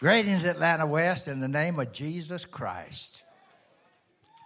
[0.00, 3.24] Greetings, Atlanta West, in the name of Jesus Christ.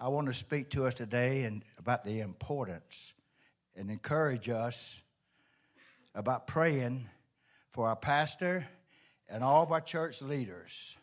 [0.00, 3.12] I want to speak to us today and about the importance
[3.76, 5.02] and encourage us
[6.14, 7.06] about praying
[7.72, 8.66] for our pastor
[9.28, 10.96] and all of our church leaders.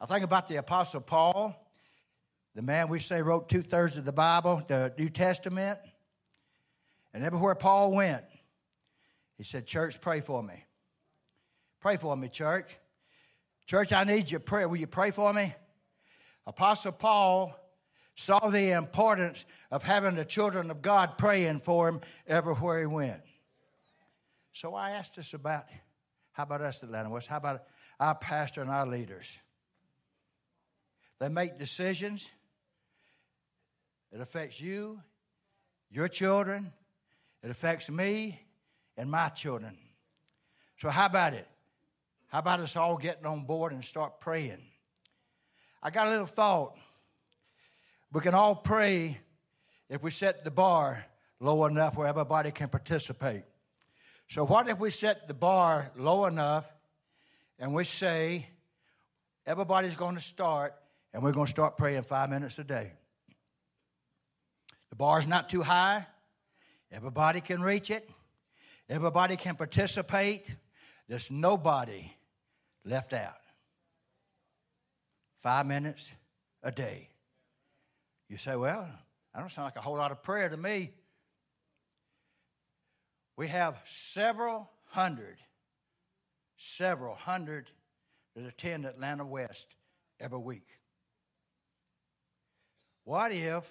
[0.00, 1.56] I think about the Apostle Paul,
[2.54, 5.80] the man we say wrote two thirds of the Bible, the New Testament.
[7.12, 8.22] And everywhere Paul went,
[9.36, 10.62] he said, Church, pray for me.
[11.80, 12.70] Pray for me, church.
[13.66, 14.68] Church, I need your prayer.
[14.68, 15.54] Will you pray for me?
[16.46, 17.58] Apostle Paul
[18.14, 23.22] saw the importance of having the children of God praying for him everywhere he went.
[24.52, 25.64] So I asked us about
[26.32, 27.28] how about us, Atlanta West?
[27.28, 27.62] How about
[27.98, 29.26] our pastor and our leaders?
[31.20, 32.28] They make decisions.
[34.12, 35.00] It affects you,
[35.90, 36.72] your children.
[37.42, 38.40] It affects me
[38.96, 39.78] and my children.
[40.76, 41.46] So, how about it?
[42.34, 44.58] How about us all getting on board and start praying?
[45.80, 46.76] I got a little thought.
[48.12, 49.20] We can all pray
[49.88, 51.06] if we set the bar
[51.38, 53.44] low enough where everybody can participate.
[54.26, 56.64] So, what if we set the bar low enough
[57.60, 58.48] and we say,
[59.46, 60.74] everybody's going to start
[61.12, 62.94] and we're going to start praying five minutes a day?
[64.90, 66.04] The bar's not too high,
[66.90, 68.10] everybody can reach it,
[68.88, 70.48] everybody can participate.
[71.06, 72.10] There's nobody
[72.84, 73.40] left out.
[75.42, 76.14] Five minutes
[76.62, 77.08] a day.
[78.28, 78.88] You say, well,
[79.34, 80.90] I don't sound like a whole lot of prayer to me.
[83.36, 83.76] We have
[84.12, 85.38] several hundred,
[86.56, 87.70] several hundred
[88.36, 89.74] that attend Atlanta West
[90.20, 90.68] every week.
[93.04, 93.64] What if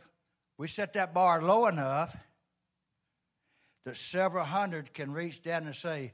[0.57, 2.15] we set that bar low enough
[3.85, 6.13] that several hundred can reach down and say,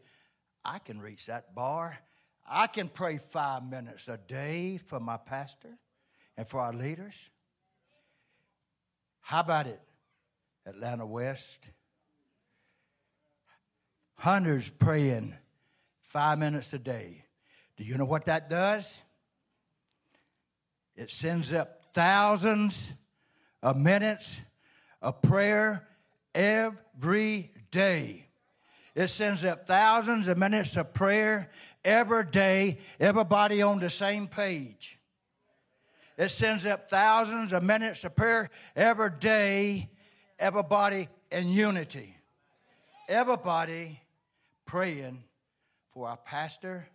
[0.64, 2.00] I can reach that bar
[2.50, 5.78] I can pray five minutes a day for my pastor
[6.36, 7.14] and for our leaders.
[9.22, 9.80] How about it,
[10.65, 11.59] Atlanta West?
[14.15, 15.36] Hundreds praying
[16.02, 17.23] five minutes a day.
[17.77, 18.99] Do you know what that does?
[20.95, 22.92] It sends up thousands
[23.61, 24.42] of minutes
[25.02, 25.88] of prayer
[26.33, 28.26] every day.
[28.95, 31.52] It sends up thousands of minutes of prayer
[31.83, 34.97] every day, everybody on the same page.
[36.17, 39.89] It sends up thousands of minutes of prayer every day,
[40.37, 42.15] everybody in unity.
[43.07, 43.99] Everybody
[44.65, 45.23] praying
[45.93, 46.87] for our pastor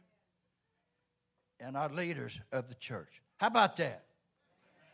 [1.58, 3.22] and our leaders of the church.
[3.38, 4.04] How about that?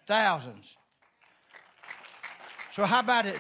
[0.06, 0.76] Thousands.
[2.70, 3.38] So how about it?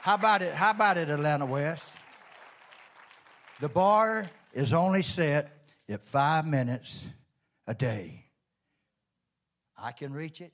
[0.00, 0.52] How about it?
[0.52, 1.96] How about it, Atlanta West?
[3.60, 7.06] The bar is only set at five minutes
[7.66, 8.26] a day.
[9.76, 10.52] I can reach it.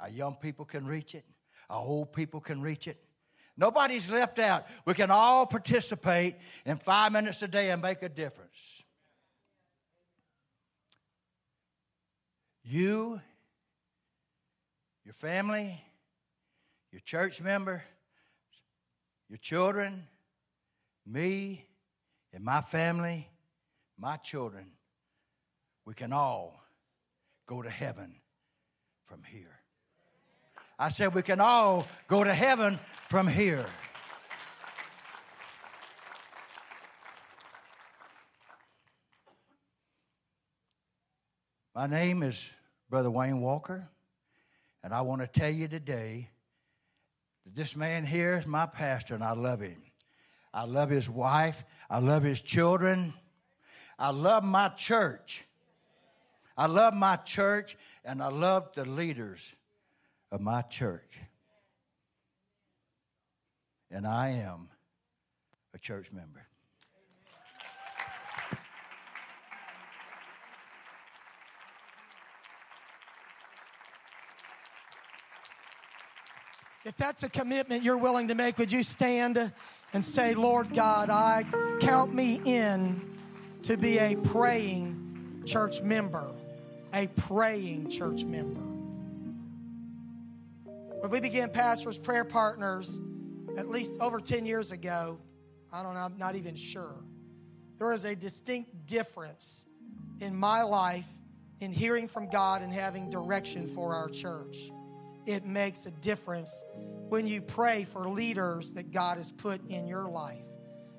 [0.00, 1.24] Our young people can reach it.
[1.68, 3.02] Our old people can reach it.
[3.56, 4.66] Nobody's left out.
[4.86, 8.56] We can all participate in five minutes a day and make a difference.
[12.64, 13.20] You,
[15.04, 15.82] your family,
[16.90, 17.82] your church member,
[19.28, 20.06] your children,
[21.06, 21.66] me,
[22.32, 23.28] and my family,
[24.00, 24.64] my children,
[25.84, 26.64] we can all
[27.46, 28.14] go to heaven
[29.06, 29.60] from here.
[30.78, 32.78] I said, we can all go to heaven
[33.10, 33.66] from here.
[41.74, 42.50] My name is
[42.88, 43.88] Brother Wayne Walker,
[44.82, 46.30] and I want to tell you today
[47.44, 49.82] that this man here is my pastor, and I love him.
[50.52, 51.62] I love his wife.
[51.88, 53.14] I love his children.
[54.00, 55.44] I love my church.
[56.56, 59.54] I love my church and I love the leaders
[60.32, 61.18] of my church.
[63.90, 64.68] And I am
[65.74, 66.46] a church member.
[76.86, 79.52] If that's a commitment you're willing to make, would you stand?
[79.92, 81.44] and say, Lord God, I
[81.80, 83.09] count me in
[83.62, 86.30] to be a praying church member.
[86.92, 88.60] A praying church member.
[91.00, 93.00] When we began Pastors Prayer Partners,
[93.56, 95.18] at least over 10 years ago,
[95.72, 96.96] I don't know, I'm not even sure,
[97.78, 99.64] there was a distinct difference
[100.20, 101.06] in my life
[101.60, 104.70] in hearing from God and having direction for our church.
[105.26, 106.62] It makes a difference
[107.08, 110.44] when you pray for leaders that God has put in your life.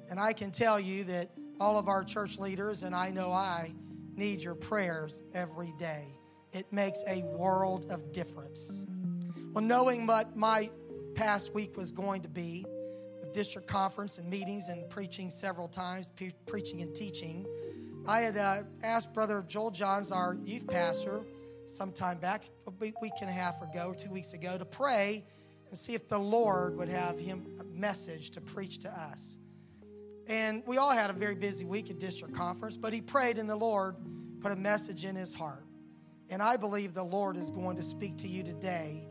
[0.09, 1.29] And I can tell you that
[1.61, 3.71] all of our church leaders, and I know I
[4.15, 6.07] need your prayers every day.
[6.53, 8.83] It makes a world of difference.
[9.53, 10.71] Well, knowing what my
[11.13, 12.65] past week was going to be,
[13.19, 17.45] with district conference and meetings and preaching several times, pre- preaching and teaching,
[18.07, 21.21] I had uh, asked Brother Joel Johns, our youth pastor,
[21.67, 25.23] sometime back, a week and a half ago, two weeks ago, to pray
[25.69, 29.37] and see if the Lord would have him a message to preach to us.
[30.31, 33.49] And we all had a very busy week at district conference, but he prayed and
[33.49, 33.97] the Lord
[34.39, 35.65] put a message in his heart.
[36.29, 39.05] And I believe the Lord is going to speak to you today.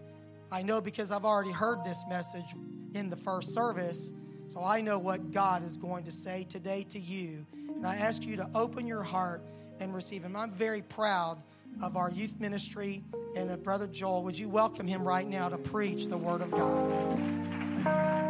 [0.50, 2.54] I know because I've already heard this message
[2.94, 4.12] in the first service,
[4.48, 7.46] so I know what God is going to say today to you.
[7.52, 9.44] And I ask you to open your heart
[9.78, 10.34] and receive Him.
[10.36, 11.42] I'm very proud
[11.82, 13.04] of our youth ministry
[13.36, 14.22] and of Brother Joel.
[14.22, 18.29] Would you welcome him right now to preach the Word of God?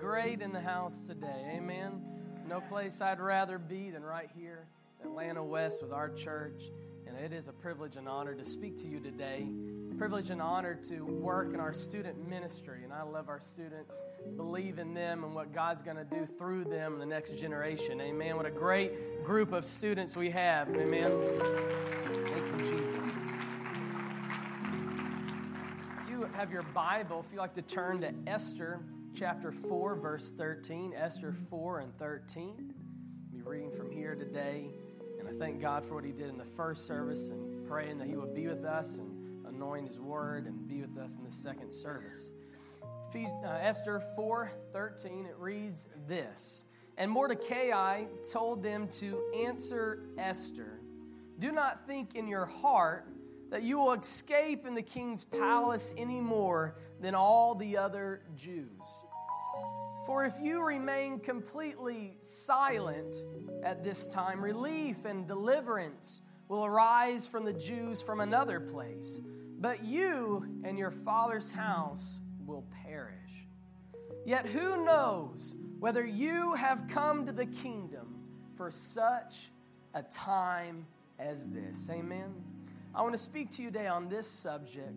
[0.00, 1.54] Great in the house today.
[1.56, 2.02] Amen.
[2.46, 4.66] No place I'd rather be than right here,
[5.02, 6.64] Atlanta West, with our church.
[7.06, 9.46] And it is a privilege and honor to speak to you today.
[9.98, 12.80] Privilege and honor to work in our student ministry.
[12.82, 13.94] And I love our students,
[14.36, 18.00] believe in them and what God's going to do through them in the next generation.
[18.00, 18.36] Amen.
[18.36, 20.68] What a great group of students we have.
[20.70, 21.12] Amen.
[22.26, 23.06] Thank you, Jesus.
[26.02, 28.80] If you have your Bible, if you like to turn to Esther
[29.14, 32.54] chapter 4, verse 13, Esther 4 and 13.
[32.58, 34.70] I'll be reading from here today.
[35.20, 38.08] And I thank God for what He did in the first service and praying that
[38.08, 41.30] He would be with us and anoint His word and be with us in the
[41.30, 42.32] second service.
[43.14, 46.64] Uh, Esther 4 13, it reads this
[46.96, 50.80] And Mordecai told them to answer Esther
[51.38, 53.06] Do not think in your heart
[53.50, 59.03] that you will escape in the king's palace any more than all the other Jews.
[60.06, 63.16] For if you remain completely silent
[63.62, 69.20] at this time, relief and deliverance will arise from the Jews from another place,
[69.58, 73.14] but you and your father's house will perish.
[74.26, 78.20] Yet who knows whether you have come to the kingdom
[78.56, 79.50] for such
[79.94, 80.86] a time
[81.18, 81.88] as this?
[81.90, 82.34] Amen.
[82.94, 84.94] I want to speak to you today on this subject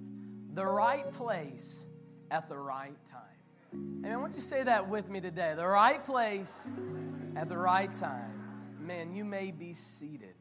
[0.53, 1.85] the right place
[2.31, 3.36] at the right time.
[3.71, 6.69] And I want you to say that with me today the right place
[7.35, 8.33] at the right time.
[8.79, 10.35] Man, you may be seated.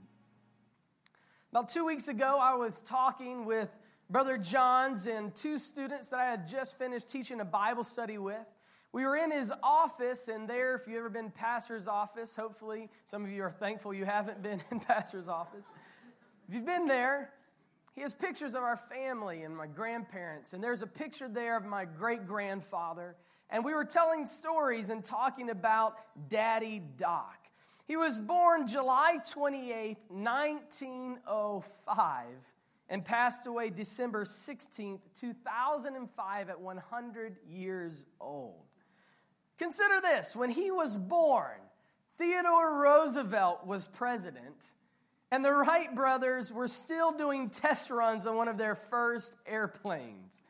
[1.50, 3.70] About two weeks ago, I was talking with
[4.08, 8.46] Brother Johns and two students that I had just finished teaching a Bible study with.
[8.92, 13.24] We were in his office, and there, if you've ever been pastor's office, hopefully some
[13.24, 15.66] of you are thankful you haven't been in pastor's office.
[16.48, 17.30] If you've been there,
[17.96, 21.64] he has pictures of our family and my grandparents, and there's a picture there of
[21.64, 23.16] my great grandfather.
[23.48, 25.94] And we were telling stories and talking about
[26.28, 27.38] Daddy Doc.
[27.86, 32.26] He was born July 28, 1905,
[32.90, 38.66] and passed away December 16, 2005, at 100 years old.
[39.58, 41.56] Consider this when he was born,
[42.18, 44.60] Theodore Roosevelt was president
[45.30, 50.42] and the Wright brothers were still doing test runs on one of their first airplanes.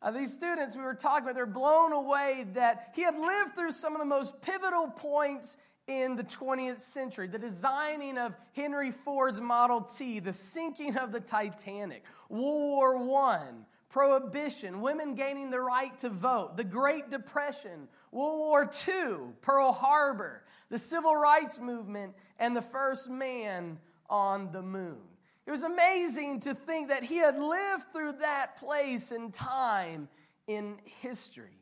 [0.00, 3.70] Uh, these students we were talking about, they're blown away that he had lived through
[3.70, 5.56] some of the most pivotal points
[5.86, 11.20] in the 20th century the designing of Henry Ford's Model T, the sinking of the
[11.20, 13.48] Titanic, World War I,
[13.92, 20.44] Prohibition, women gaining the right to vote, the Great Depression, World War II, Pearl Harbor,
[20.70, 24.96] the Civil Rights Movement, and the first man on the moon.
[25.46, 30.08] It was amazing to think that he had lived through that place and time
[30.46, 31.58] in history.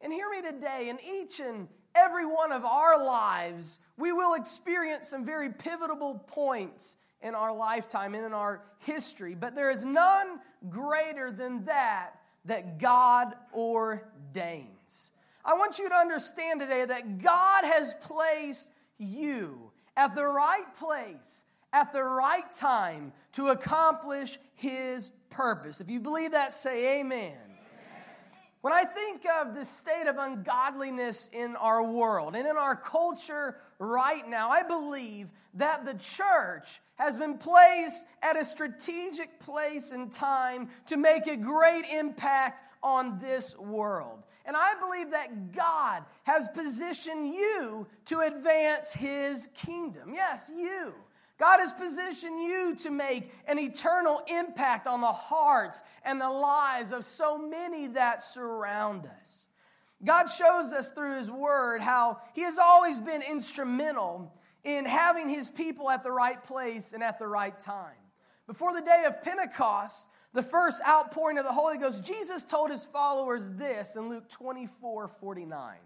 [0.00, 5.08] And hear me today, in each and every one of our lives, we will experience
[5.08, 9.34] some very pivotal points in our lifetime and in our history.
[9.34, 15.12] But there is none greater than that that God ordains.
[15.44, 21.44] I want you to understand today that God has placed you at the right place
[21.72, 25.80] at the right time to accomplish his purpose.
[25.80, 27.36] If you believe that, say amen.
[28.60, 33.56] When I think of the state of ungodliness in our world and in our culture
[33.78, 40.10] right now, I believe that the church has been placed at a strategic place and
[40.10, 44.24] time to make a great impact on this world.
[44.44, 50.14] And I believe that God has positioned you to advance His kingdom.
[50.14, 50.94] Yes, you.
[51.38, 56.92] God has positioned you to make an eternal impact on the hearts and the lives
[56.92, 59.47] of so many that surround us.
[60.04, 64.32] God shows us through His Word how He has always been instrumental
[64.64, 67.96] in having His people at the right place and at the right time.
[68.46, 72.84] Before the day of Pentecost, the first outpouring of the Holy Ghost, Jesus told His
[72.84, 75.76] followers this in Luke 24 49.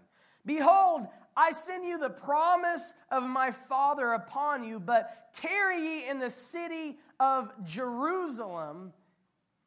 [0.45, 6.19] Behold, I send you the promise of my Father upon you, but tarry ye in
[6.19, 8.93] the city of Jerusalem,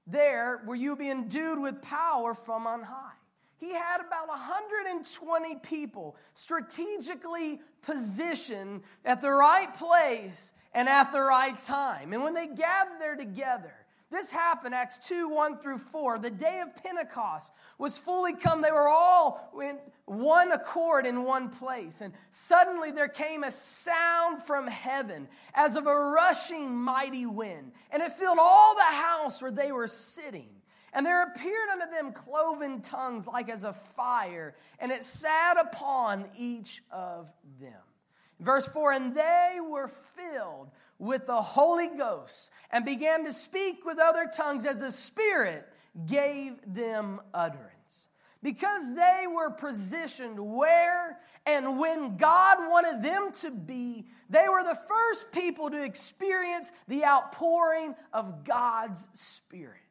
[0.06, 3.12] there where you be endued with power from on high.
[3.58, 11.58] He had about 120 people strategically positioned at the right place and at the right
[11.60, 12.12] time.
[12.12, 13.72] And when they gathered there together,
[14.10, 16.18] this happened, Acts 2 1 through 4.
[16.20, 18.62] The day of Pentecost was fully come.
[18.62, 22.00] They were all in one accord in one place.
[22.02, 27.72] And suddenly there came a sound from heaven as of a rushing mighty wind.
[27.90, 30.50] And it filled all the house where they were sitting.
[30.96, 36.24] And there appeared unto them cloven tongues like as a fire, and it sat upon
[36.38, 37.28] each of
[37.60, 37.82] them.
[38.40, 43.98] Verse 4 And they were filled with the Holy Ghost and began to speak with
[43.98, 45.68] other tongues as the Spirit
[46.06, 48.08] gave them utterance.
[48.42, 54.78] Because they were positioned where and when God wanted them to be, they were the
[54.88, 59.85] first people to experience the outpouring of God's Spirit.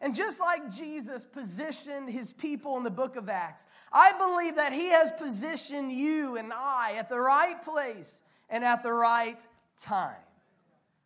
[0.00, 4.72] And just like Jesus positioned his people in the book of Acts, I believe that
[4.72, 9.44] he has positioned you and I at the right place and at the right
[9.78, 10.16] time.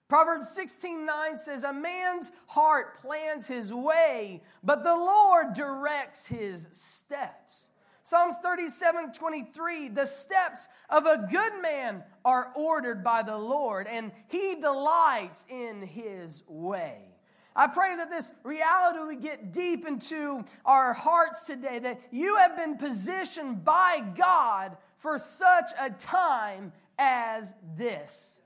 [0.09, 6.67] Proverbs 16 9 says, A man's heart plans his way, but the Lord directs his
[6.73, 7.71] steps.
[8.03, 14.11] Psalms 37 23, the steps of a good man are ordered by the Lord, and
[14.27, 17.10] he delights in his way.
[17.55, 22.57] I pray that this reality would get deep into our hearts today, that you have
[22.57, 28.41] been positioned by God for such a time as this.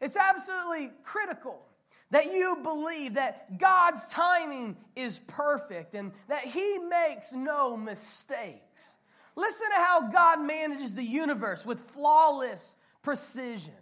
[0.00, 1.62] It's absolutely critical
[2.10, 8.98] that you believe that God's timing is perfect and that He makes no mistakes.
[9.34, 13.74] Listen to how God manages the universe with flawless precision.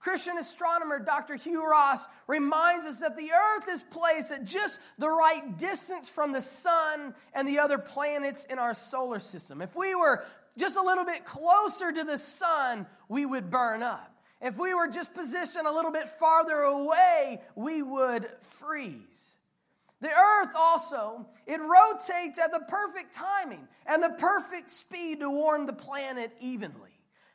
[0.00, 1.36] Christian astronomer Dr.
[1.36, 6.32] Hugh Ross reminds us that the Earth is placed at just the right distance from
[6.32, 9.60] the Sun and the other planets in our solar system.
[9.60, 10.24] If we were
[10.56, 14.16] just a little bit closer to the Sun, we would burn up.
[14.40, 19.36] If we were just positioned a little bit farther away, we would freeze.
[20.00, 25.66] The earth also, it rotates at the perfect timing and the perfect speed to warm
[25.66, 26.89] the planet evenly.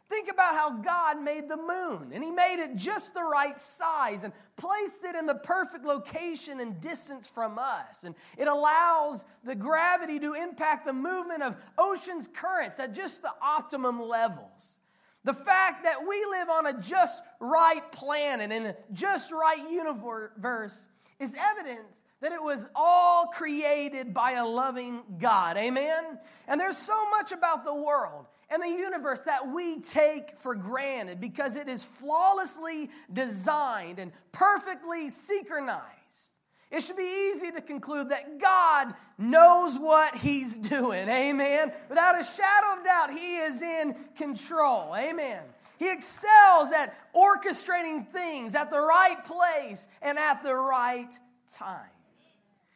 [0.07, 4.23] Think about how God made the moon, and He made it just the right size
[4.23, 8.03] and placed it in the perfect location and distance from us.
[8.03, 13.31] And it allows the gravity to impact the movement of ocean's currents at just the
[13.41, 14.79] optimum levels.
[15.23, 20.87] The fact that we live on a just right planet in a just right universe
[21.19, 25.57] is evidence that it was all created by a loving God.
[25.57, 26.19] Amen?
[26.47, 31.19] And there's so much about the world and the universe that we take for granted
[31.19, 36.31] because it is flawlessly designed and perfectly synchronized.
[36.71, 41.07] It should be easy to conclude that God knows what He's doing.
[41.07, 41.71] Amen.
[41.89, 44.95] Without a shadow of doubt, He is in control.
[44.95, 45.41] Amen.
[45.77, 51.17] He excels at orchestrating things at the right place and at the right
[51.53, 51.89] time.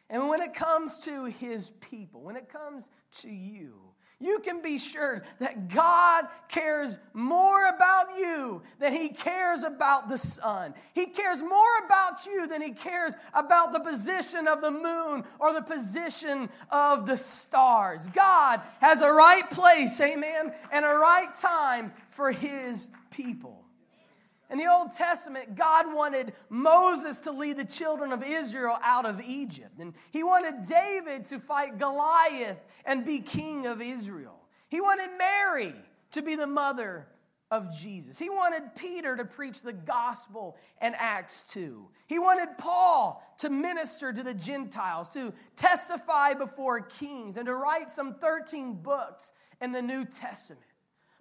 [0.08, 2.84] And when it comes to His people, when it comes
[3.20, 3.89] to you,
[4.20, 10.18] you can be sure that God cares more about you than He cares about the
[10.18, 10.74] sun.
[10.92, 15.54] He cares more about you than He cares about the position of the moon or
[15.54, 18.06] the position of the stars.
[18.08, 23.64] God has a right place, amen, and a right time for His people.
[24.50, 29.20] In the Old Testament, God wanted Moses to lead the children of Israel out of
[29.20, 29.78] Egypt.
[29.78, 34.40] And he wanted David to fight Goliath and be king of Israel.
[34.68, 35.74] He wanted Mary
[36.12, 37.06] to be the mother
[37.50, 38.18] of Jesus.
[38.18, 41.88] He wanted Peter to preach the gospel in Acts 2.
[42.06, 47.90] He wanted Paul to minister to the Gentiles, to testify before kings, and to write
[47.90, 50.64] some 13 books in the New Testament.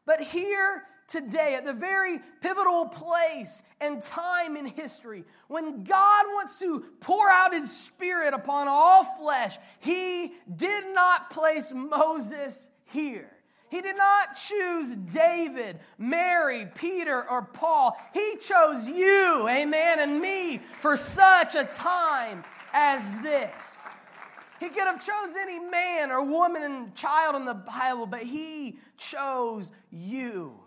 [0.05, 6.59] But here today, at the very pivotal place and time in history, when God wants
[6.59, 13.29] to pour out his spirit upon all flesh, he did not place Moses here.
[13.69, 17.95] He did not choose David, Mary, Peter, or Paul.
[18.13, 23.87] He chose you, amen, and me for such a time as this.
[24.59, 28.79] He could have chose any man or woman and child in the Bible, but he
[28.97, 30.58] chose you.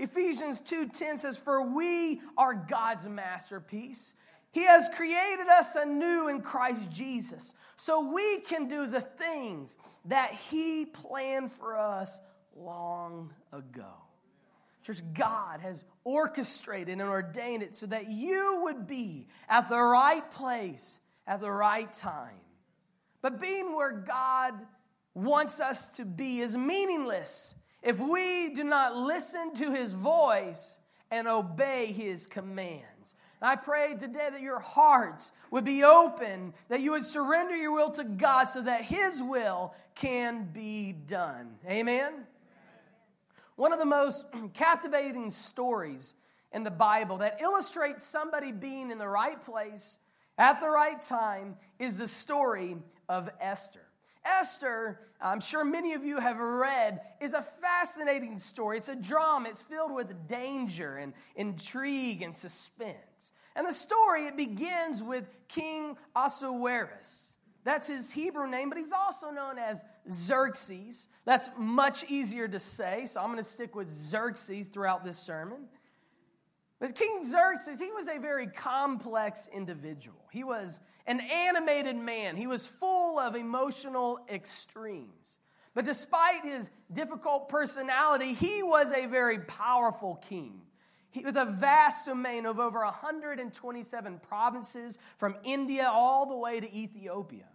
[0.00, 4.14] Ephesians 2:10 says, "For we are God's masterpiece.
[4.52, 10.32] He has created us anew in Christ Jesus, so we can do the things that
[10.32, 12.18] He planned for us
[12.56, 13.92] long ago.
[14.82, 20.28] Church, God has orchestrated and ordained it so that you would be at the right
[20.30, 22.40] place at the right time.
[23.22, 24.66] But being where God
[25.14, 30.78] wants us to be is meaningless if we do not listen to His voice
[31.10, 33.16] and obey His commands.
[33.42, 37.90] I pray today that your hearts would be open, that you would surrender your will
[37.92, 41.56] to God so that His will can be done.
[41.66, 42.26] Amen?
[43.56, 46.14] One of the most captivating stories
[46.52, 49.98] in the Bible that illustrates somebody being in the right place
[50.36, 52.76] at the right time is the story
[53.08, 53.89] of Esther.
[54.24, 58.78] Esther, I'm sure many of you have read, is a fascinating story.
[58.78, 63.32] It's a drama, it's filled with danger and intrigue and suspense.
[63.56, 67.36] And the story, it begins with King Ahasuerus.
[67.64, 71.08] That's his Hebrew name, but he's also known as Xerxes.
[71.26, 75.68] That's much easier to say, so I'm going to stick with Xerxes throughout this sermon.
[76.80, 80.24] But King Xerxes, he was a very complex individual.
[80.32, 85.38] He was an animated man, he was full of emotional extremes.
[85.74, 90.62] But despite his difficult personality, he was a very powerful king.
[91.10, 96.74] He, with a vast domain of over 127 provinces from India all the way to
[96.74, 97.46] Ethiopia.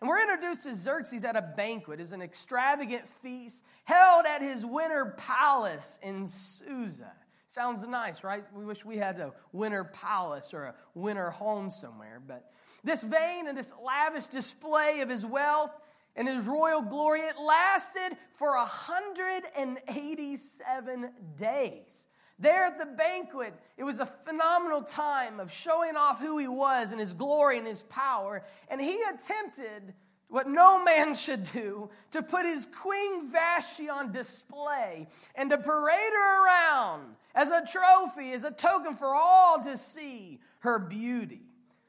[0.00, 4.64] And we're introduced to Xerxes at a banquet as an extravagant feast held at his
[4.64, 7.12] winter palace in Susa.
[7.48, 8.44] Sounds nice, right?
[8.54, 12.20] We wish we had a winter palace or a winter home somewhere.
[12.24, 12.52] But
[12.84, 15.70] this vain and this lavish display of his wealth
[16.14, 22.06] and his royal glory, it lasted for 187 days.
[22.38, 26.92] There at the banquet, it was a phenomenal time of showing off who he was
[26.92, 28.44] and his glory and his power.
[28.68, 29.94] And he attempted
[30.28, 36.12] what no man should do to put his queen Vashti on display and to parade
[36.12, 41.40] her around as a trophy, as a token for all to see her beauty.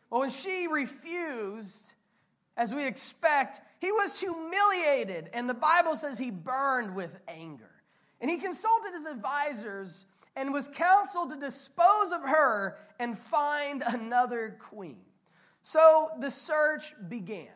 [0.10, 1.84] Well, when she refused,
[2.56, 7.72] as we expect, he was humiliated, and the Bible says he burned with anger.
[8.22, 14.58] And he consulted his advisors and was counseled to dispose of her and find another
[14.60, 14.98] queen.
[15.62, 17.48] So the search began.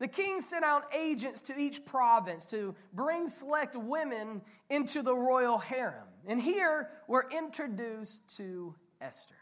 [0.00, 5.58] The king sent out agents to each province to bring select women into the royal
[5.58, 6.08] harem.
[6.26, 9.34] And here we're introduced to Esther.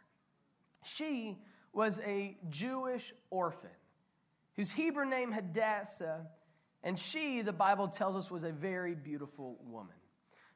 [0.82, 1.38] She
[1.72, 3.70] was a Jewish orphan
[4.56, 6.26] whose Hebrew name Hadassah,
[6.82, 9.94] and she, the Bible tells us, was a very beautiful woman.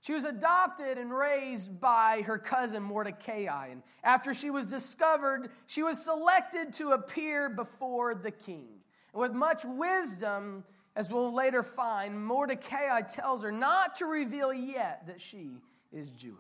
[0.01, 3.69] She was adopted and raised by her cousin Mordecai.
[3.69, 8.82] And after she was discovered, she was selected to appear before the king.
[9.13, 15.07] And with much wisdom, as we'll later find, Mordecai tells her not to reveal yet
[15.07, 15.59] that she
[15.93, 16.39] is Jewish.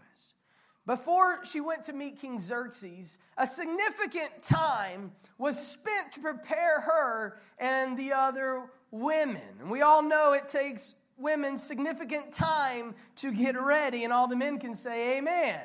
[0.84, 7.40] Before she went to meet King Xerxes, a significant time was spent to prepare her
[7.58, 9.42] and the other women.
[9.60, 14.36] And we all know it takes women significant time to get ready, and all the
[14.36, 15.60] men can say, Amen.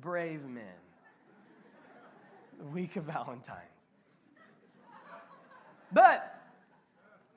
[0.00, 0.64] Brave men.
[2.58, 3.69] The week of Valentine's.
[5.92, 6.40] But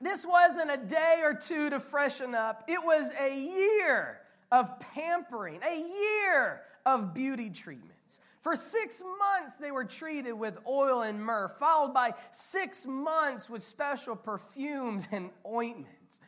[0.00, 4.20] this wasn't a day or two to freshen up, it was a year
[4.52, 8.20] of pampering, a year of beauty treatments.
[8.40, 13.62] For six months, they were treated with oil and myrrh, followed by six months with
[13.62, 16.20] special perfumes and ointments.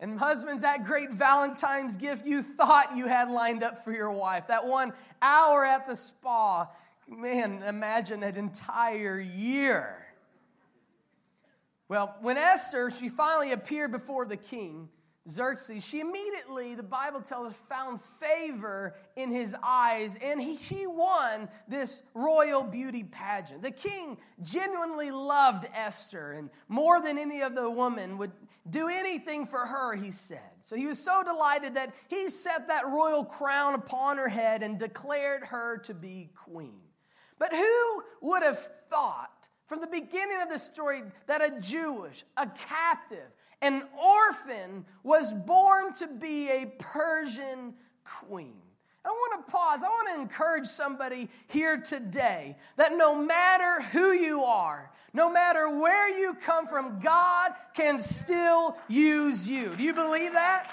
[0.00, 4.48] And husbands, that great Valentine's gift you thought you had lined up for your wife,
[4.48, 6.68] that one hour at the spa,
[7.06, 10.09] man, imagine an entire year.
[11.90, 14.88] Well, when Esther, she finally appeared before the king,
[15.28, 20.86] Xerxes, she immediately, the Bible tells us, found favor in his eyes, and he, she
[20.86, 23.62] won this royal beauty pageant.
[23.62, 28.30] The king genuinely loved Esther, and more than any of the women would
[28.70, 30.38] do anything for her, he said.
[30.62, 34.78] So he was so delighted that he set that royal crown upon her head and
[34.78, 36.82] declared her to be queen.
[37.36, 39.39] But who would have thought
[39.70, 43.30] from the beginning of the story that a Jewish, a captive,
[43.62, 48.56] an orphan was born to be a Persian queen.
[49.04, 49.78] I want to pause.
[49.84, 55.70] I want to encourage somebody here today that no matter who you are, no matter
[55.78, 59.76] where you come from, God can still use you.
[59.76, 60.68] Do you believe that?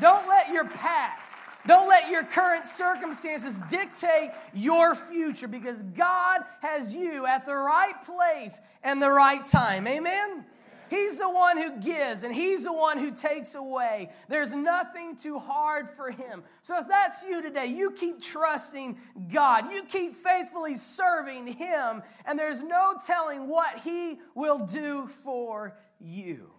[0.00, 1.21] Don't let your past,
[1.66, 7.94] don't let your current circumstances dictate your future because God has you at the right
[8.04, 9.86] place and the right time.
[9.86, 10.44] Amen?
[10.92, 14.10] He's the one who gives and He's the one who takes away.
[14.28, 16.42] There's nothing too hard for Him.
[16.62, 18.98] So if that's you today, you keep trusting
[19.32, 19.72] God.
[19.72, 26.50] You keep faithfully serving Him, and there's no telling what He will do for you.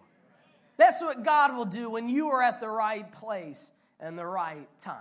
[0.78, 4.68] That's what God will do when you are at the right place and the right
[4.80, 4.96] time.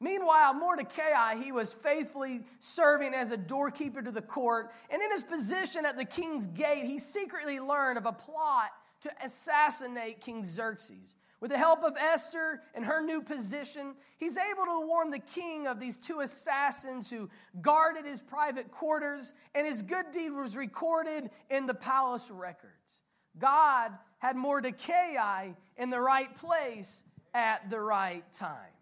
[0.00, 5.24] Meanwhile, Mordecai, he was faithfully serving as a doorkeeper to the court, and in his
[5.24, 8.70] position at the king's gate, he secretly learned of a plot
[9.02, 11.16] to assassinate King Xerxes.
[11.40, 15.68] With the help of Esther and her new position, he's able to warn the king
[15.68, 21.30] of these two assassins who guarded his private quarters, and his good deed was recorded
[21.48, 23.02] in the palace records.
[23.38, 28.72] God had Mordecai in the right place at the right time.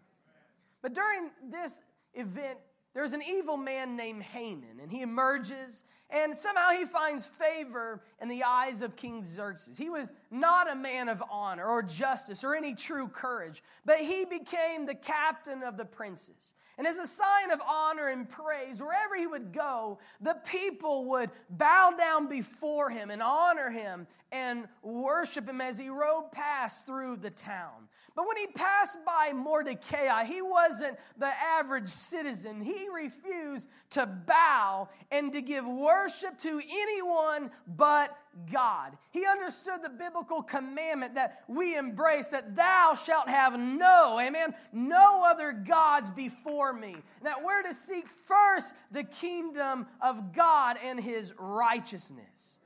[0.81, 1.81] But during this
[2.13, 2.59] event,
[2.93, 8.27] there's an evil man named Haman, and he emerges, and somehow he finds favor in
[8.27, 9.77] the eyes of King Xerxes.
[9.77, 14.25] He was not a man of honor or justice or any true courage, but he
[14.25, 16.53] became the captain of the princes.
[16.77, 21.31] And as a sign of honor and praise, wherever he would go, the people would
[21.49, 27.17] bow down before him and honor him and worship him as he rode past through
[27.17, 27.87] the town.
[28.15, 32.61] But when he passed by Mordecai, he wasn't the average citizen.
[32.61, 38.17] He refused to bow and to give worship to anyone but
[38.51, 38.97] God.
[39.11, 45.23] He understood the biblical commandment that we embrace that thou shalt have no, amen, no
[45.23, 46.95] other gods before me.
[47.23, 52.56] That we're to seek first the kingdom of God and his righteousness.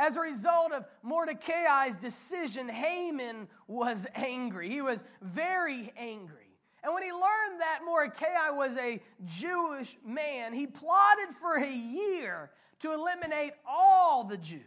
[0.00, 4.70] As a result of Mordecai's decision, Haman was angry.
[4.70, 6.56] He was very angry.
[6.82, 12.50] And when he learned that Mordecai was a Jewish man, he plotted for a year
[12.78, 14.62] to eliminate all the Jews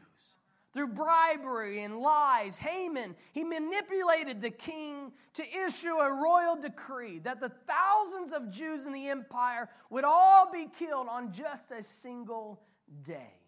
[0.72, 2.58] through bribery and lies.
[2.58, 8.86] Haman, he manipulated the king to issue a royal decree that the thousands of Jews
[8.86, 12.62] in the empire would all be killed on just a single
[13.02, 13.43] day.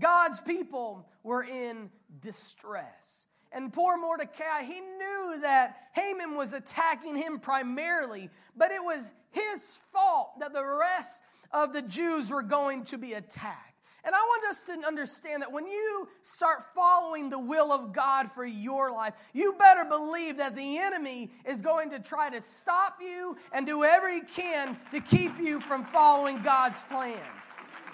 [0.00, 3.26] God's people were in distress.
[3.52, 9.60] And poor Mordecai, he knew that Haman was attacking him primarily, but it was his
[9.92, 13.70] fault that the rest of the Jews were going to be attacked.
[14.02, 18.32] And I want us to understand that when you start following the will of God
[18.32, 22.98] for your life, you better believe that the enemy is going to try to stop
[23.02, 27.20] you and do whatever he can to keep you from following God's plan.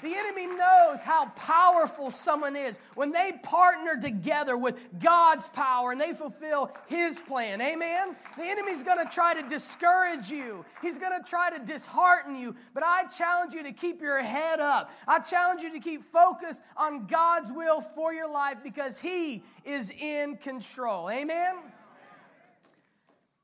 [0.02, 6.00] The enemy knows how powerful someone is when they partner together with God's power and
[6.00, 7.60] they fulfill his plan.
[7.60, 8.14] Amen?
[8.36, 12.54] The enemy's going to try to discourage you, he's going to try to dishearten you.
[12.74, 14.90] But I challenge you to keep your head up.
[15.08, 19.90] I challenge you to keep focused on God's will for your life because he is
[19.90, 21.10] in control.
[21.10, 21.56] Amen?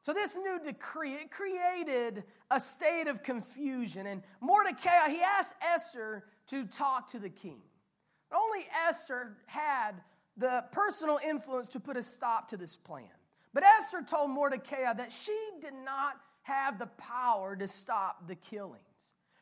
[0.03, 4.07] So, this new decree, it created a state of confusion.
[4.07, 7.63] And Mordecai, he asked Esther to talk to the king.
[8.31, 9.93] Only Esther had
[10.37, 13.09] the personal influence to put a stop to this plan.
[13.55, 18.83] But Esther told Mordecai that she did not have the power to stop the killings.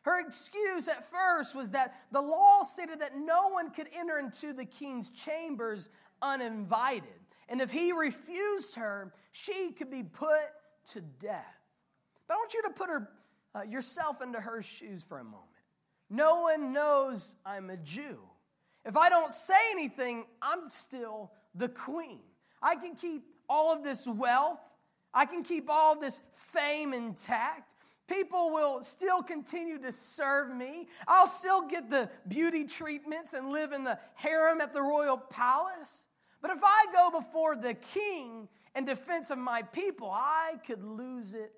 [0.03, 4.53] Her excuse at first was that the law stated that no one could enter into
[4.53, 5.89] the king's chambers
[6.23, 7.09] uninvited.
[7.49, 10.47] And if he refused her, she could be put
[10.93, 11.45] to death.
[12.29, 13.09] But I want you to put her,
[13.55, 15.50] uh, yourself into her shoes for a moment.
[16.11, 18.19] No one knows I'm a Jew.
[18.85, 22.19] If I don't say anything, I'm still the queen.
[22.61, 24.61] I can keep all of this wealth,
[25.15, 27.69] I can keep all of this fame intact.
[28.07, 30.89] People will still continue to serve me.
[31.07, 36.07] I'll still get the beauty treatments and live in the harem at the royal palace.
[36.43, 41.35] But if I go before the king in defense of my people, I could lose
[41.35, 41.53] it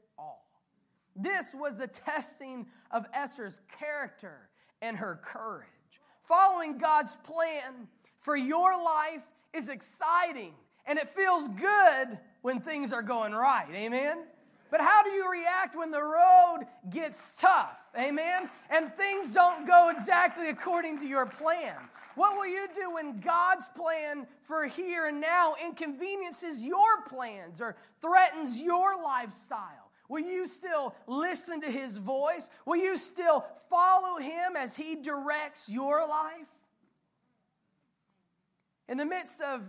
[1.17, 4.49] this was the testing of Esther's character
[4.81, 5.67] and her courage.
[6.25, 9.23] Following God's plan for your life
[9.53, 10.55] is exciting
[10.87, 13.69] and it feels good when things are going right.
[13.73, 14.19] Amen?
[14.71, 17.77] But how do you react when the road gets tough?
[17.99, 18.49] Amen?
[18.71, 21.75] And things don't go exactly according to your plan.
[22.15, 27.77] What will you do when God's plan for here and now inconveniences your plans or
[28.01, 29.82] threatens your lifestyle?
[30.13, 32.51] Will you still listen to his voice?
[32.67, 36.51] Will you still follow him as he directs your life?
[38.91, 39.63] In the midst of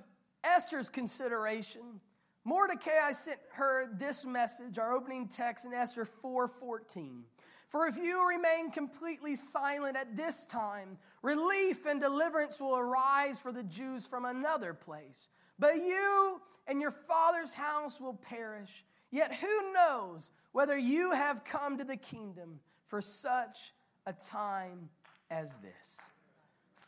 [0.43, 2.01] Esther's consideration,
[2.43, 7.23] Mordecai sent her this message, our opening text in Esther 4:14.
[7.69, 13.53] For if you remain completely silent at this time, relief and deliverance will arise for
[13.53, 15.29] the Jews from another place.
[15.57, 18.83] But you and your father's house will perish.
[19.13, 23.73] Yet who knows whether you have come to the kingdom for such
[24.05, 24.89] a time
[25.31, 25.99] as this?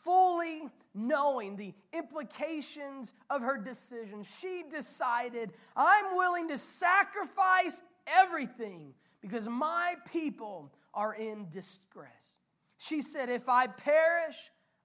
[0.06, 0.62] fully
[0.94, 9.96] knowing the implications of her decision, she decided, I'm willing to sacrifice everything because my
[10.12, 12.38] people are in distress.
[12.78, 14.36] She said, If I perish,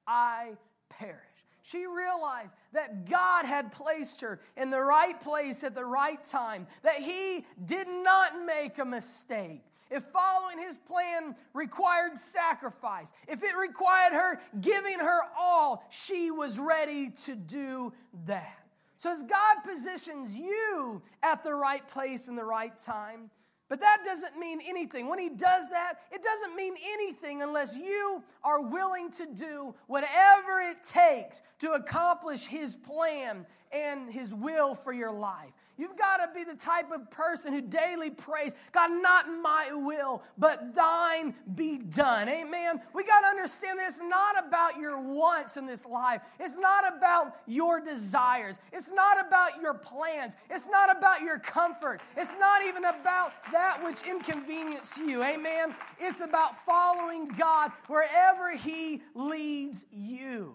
[0.08, 0.54] I
[0.89, 1.17] perish.
[1.62, 6.68] She realized that God had placed her in the right place at the right time,
[6.84, 13.58] that He did not make a mistake, if following his plan required sacrifice, if it
[13.58, 17.92] required her giving her all, she was ready to do
[18.26, 18.58] that.
[18.96, 23.30] So, as God positions you at the right place in the right time,
[23.72, 25.08] but that doesn't mean anything.
[25.08, 30.60] When he does that, it doesn't mean anything unless you are willing to do whatever
[30.60, 35.54] it takes to accomplish his plan and his will for your life.
[35.82, 40.22] You've got to be the type of person who daily prays, God, not my will,
[40.38, 42.30] but thine be done.
[42.30, 42.80] Amen.
[42.94, 46.22] We got to understand that it's not about your wants in this life.
[46.39, 48.60] It's not about your desires.
[48.72, 50.36] It's not about your plans.
[50.52, 52.00] It's not about your comfort.
[52.15, 55.24] It's not even about that which inconveniences you.
[55.24, 55.74] Amen.
[56.00, 60.54] It's about following God wherever He leads you.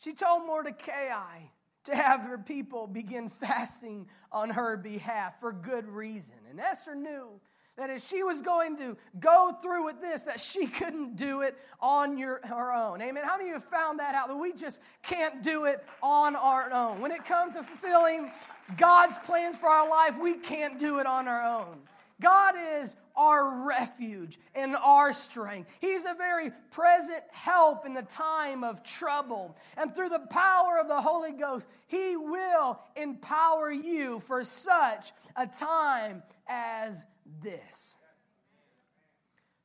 [0.00, 1.38] She told Mordecai,
[1.84, 6.36] to have her people begin fasting on her behalf for good reason.
[6.50, 7.40] And Esther knew
[7.76, 11.56] that if she was going to go through with this, that she couldn't do it
[11.80, 13.00] on your, her own.
[13.00, 13.24] Amen.
[13.24, 14.28] How many of you have found that out?
[14.28, 17.00] That we just can't do it on our own.
[17.00, 18.30] When it comes to fulfilling
[18.76, 21.78] God's plans for our life, we can't do it on our own.
[22.20, 25.70] God is our refuge and our strength.
[25.80, 29.56] He's a very present help in the time of trouble.
[29.76, 35.46] And through the power of the Holy Ghost, He will empower you for such a
[35.46, 37.04] time as
[37.42, 37.96] this.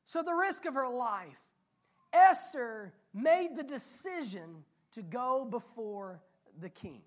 [0.06, 1.39] So, the risk of her life,
[2.13, 6.22] Esther made the decision to go before
[6.62, 7.02] the king.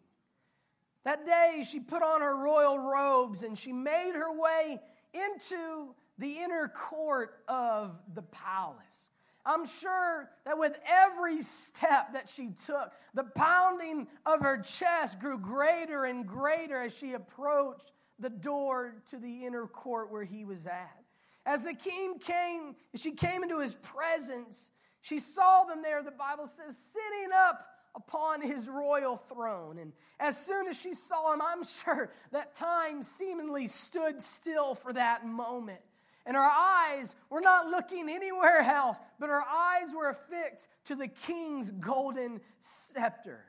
[1.04, 4.80] That day, she put on her royal robes and she made her way
[5.14, 9.08] into the inner court of the palace.
[9.44, 15.38] I'm sure that with every step that she took, the pounding of her chest grew
[15.38, 20.66] greater and greater as she approached the door to the inner court where he was
[20.66, 21.02] at.
[21.46, 26.46] As the king came, she came into his presence, she saw them there, the Bible
[26.46, 29.78] says, sitting up upon his royal throne.
[29.78, 34.92] And as soon as she saw him, I'm sure that time seemingly stood still for
[34.92, 35.80] that moment.
[36.26, 41.08] And our eyes were not looking anywhere else, but our eyes were affixed to the
[41.08, 43.44] king's golden scepter.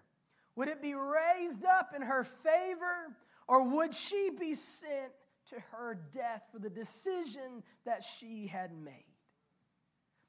[0.56, 3.14] Would it be raised up in her favor,
[3.48, 5.12] or would she be sent
[5.50, 9.06] to her death for the decision that she had made?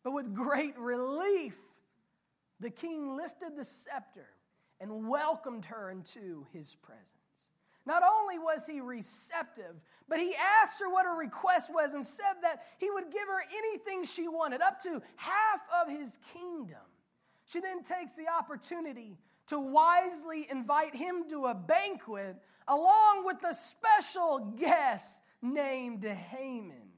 [0.02, 1.56] But with great relief,
[2.60, 4.28] the king lifted the scepter
[4.80, 7.06] and welcomed her into his presence.
[7.84, 9.74] Not only was he receptive,
[10.08, 13.42] but he asked her what her request was and said that he would give her
[13.56, 16.78] anything she wanted, up to half of his kingdom.
[17.44, 19.18] She then takes the opportunity
[19.48, 22.36] to wisely invite him to a banquet
[22.68, 26.92] along with a special guest named Haman.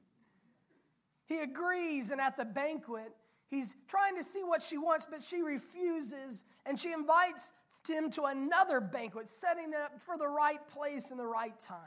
[1.27, 3.13] He agrees, and at the banquet,
[3.49, 7.53] he's trying to see what she wants, but she refuses, and she invites
[7.93, 11.79] him to another banquet, setting it up for the right place and the right time.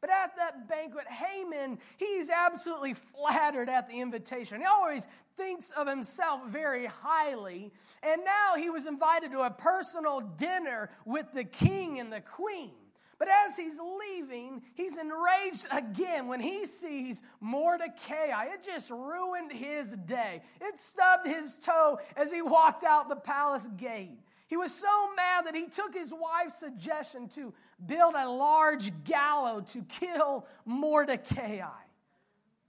[0.00, 4.60] But at that banquet, Haman, he's absolutely flattered at the invitation.
[4.60, 5.06] He always
[5.36, 7.72] thinks of himself very highly.
[8.02, 12.72] And now he was invited to a personal dinner with the king and the queen.
[13.18, 18.44] But as he's leaving, he's enraged again when he sees Mordecai.
[18.52, 20.42] It just ruined his day.
[20.60, 24.18] It stubbed his toe as he walked out the palace gate.
[24.48, 27.52] He was so mad that he took his wife's suggestion to
[27.84, 31.68] build a large gallows to kill Mordecai.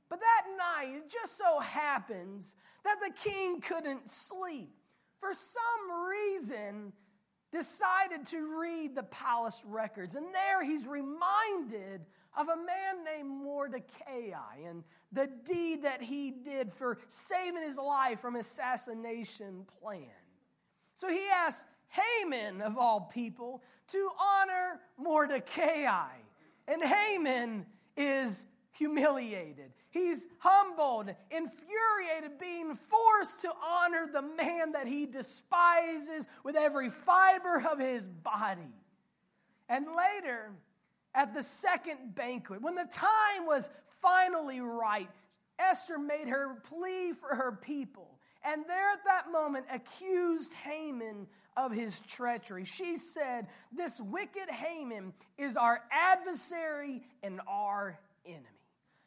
[0.10, 4.74] But that night, it just so happens that the king couldn't sleep.
[5.20, 6.94] For some reason,
[7.52, 10.16] decided to read the palace records.
[10.16, 12.06] And there he's reminded
[12.38, 18.20] of a man named Mordecai and the deed that he did for saving his life
[18.20, 20.06] from assassination plan.
[20.98, 26.10] So he asks Haman, of all people, to honor Mordecai.
[26.68, 29.72] And Haman is humiliated.
[29.90, 37.64] He's humbled, infuriated, being forced to honor the man that he despises with every fiber
[37.72, 38.74] of his body.
[39.70, 40.52] And later,
[41.16, 43.70] at the second banquet, when the time was
[44.02, 45.10] finally right,
[45.58, 48.17] Esther made her plea for her people.
[48.44, 52.66] And there at that moment accused Haman of his treachery.
[52.66, 58.44] She said, This wicked Haman is our adversary and our enemy.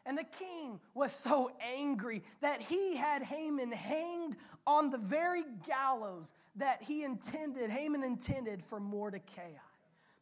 [0.07, 6.33] And the king was so angry that he had Haman hanged on the very gallows
[6.57, 9.53] that he intended, Haman intended for Mordecai.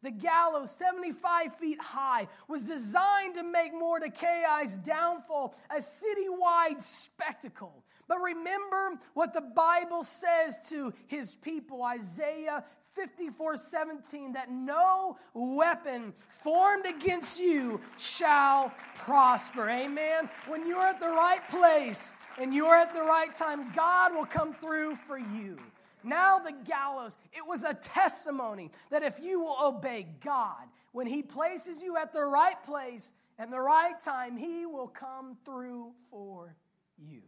[0.03, 7.83] The gallows, 75 feet high, was designed to make Mordecai's downfall a citywide spectacle.
[8.09, 16.15] But remember what the Bible says to his people, Isaiah 54 17, that no weapon
[16.31, 19.69] formed against you shall prosper.
[19.69, 20.29] Amen.
[20.49, 24.55] When you're at the right place and you're at the right time, God will come
[24.55, 25.59] through for you.
[26.03, 31.23] Now, the gallows, it was a testimony that if you will obey God, when He
[31.23, 36.55] places you at the right place and the right time, He will come through for
[36.97, 37.23] you.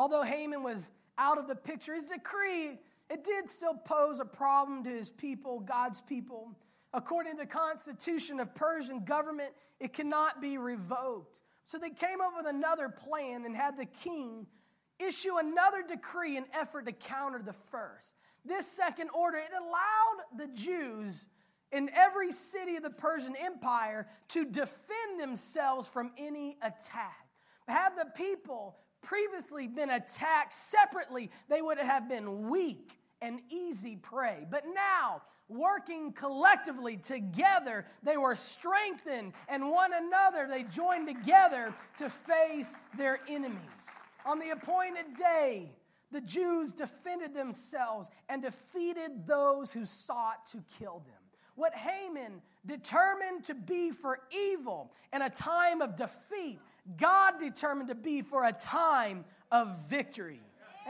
[0.00, 2.78] Although Haman was out of the picture, his decree,
[3.10, 6.56] it did still pose a problem to his people, God's people.
[6.94, 11.42] According to the constitution of Persian government, it cannot be revoked.
[11.66, 14.46] So they came up with another plan and had the king
[14.98, 18.14] issue another decree in effort to counter the first.
[18.46, 21.28] This second order, it allowed the Jews
[21.72, 27.26] in every city of the Persian Empire to defend themselves from any attack.
[27.68, 34.46] Had the people previously been attacked separately, they would have been weak and easy prey.
[34.50, 42.08] But now, working collectively together, they were strengthened, and one another they joined together to
[42.08, 43.58] face their enemies.
[44.24, 45.72] On the appointed day,
[46.12, 51.14] the Jews defended themselves and defeated those who sought to kill them.
[51.54, 56.60] What Haman determined to be for evil in a time of defeat,
[56.98, 60.40] God determined to be for a time of victory.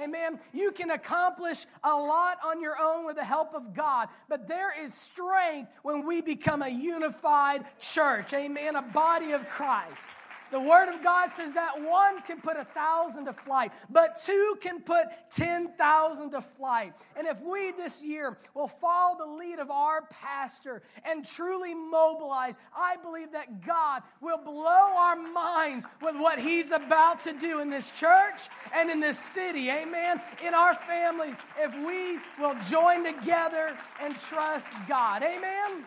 [0.01, 0.39] Amen.
[0.53, 4.73] You can accomplish a lot on your own with the help of God, but there
[4.83, 8.33] is strength when we become a unified church.
[8.33, 8.77] Amen.
[8.77, 10.09] A body of Christ.
[10.51, 14.57] The Word of God says that one can put a thousand to flight, but two
[14.61, 16.93] can put 10,000 to flight.
[17.17, 22.59] And if we this year will follow the lead of our pastor and truly mobilize,
[22.77, 27.71] I believe that God will blow our minds with what He's about to do in
[27.71, 29.71] this church and in this city.
[29.71, 30.21] Amen.
[30.45, 35.23] In our families, if we will join together and trust God.
[35.23, 35.85] Amen.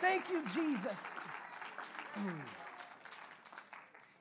[0.00, 1.02] Thank you, Jesus.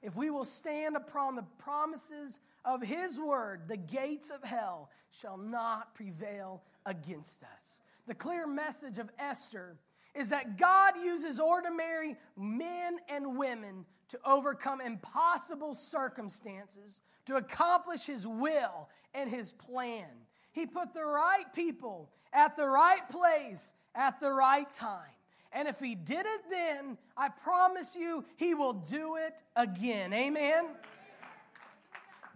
[0.05, 5.35] If we will stand upon the promises of His word, the gates of hell shall
[5.35, 7.81] not prevail against us.
[8.05, 9.77] The clear message of Esther
[10.13, 18.27] is that God uses ordinary men and women to overcome impossible circumstances, to accomplish His
[18.27, 20.05] will and His plan.
[20.51, 25.14] He put the right people at the right place at the right time.
[25.55, 30.11] And if he did it then, I promise you, he will do it again.
[30.11, 30.65] Amen?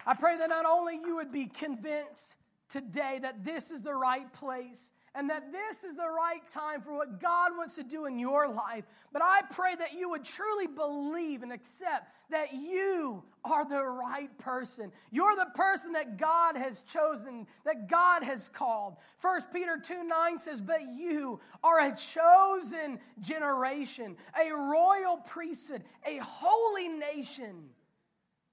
[0.08, 2.38] I pray that not only you would be convinced
[2.69, 6.93] today that this is the right place and that this is the right time for
[6.93, 8.86] what God wants to do in your life.
[9.12, 14.36] But I pray that you would truly believe and accept that you are the right
[14.38, 14.92] person.
[15.12, 18.98] You're the person that God has chosen, that God has called.
[19.22, 26.18] 1 Peter 2 9 says, But you are a chosen generation, a royal priesthood, a
[26.18, 27.70] holy nation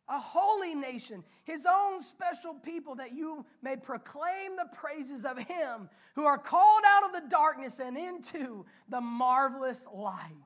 [0.08, 5.88] a holy nation, his own special people, that you may proclaim the praises of him
[6.14, 10.45] who are called out of the darkness and into the marvelous light.